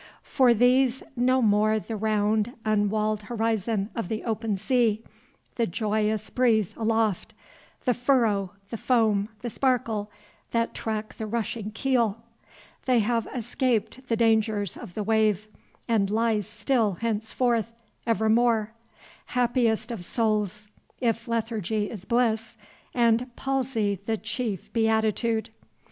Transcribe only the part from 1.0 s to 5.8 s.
no more the round unwalled horizon of the open sea, the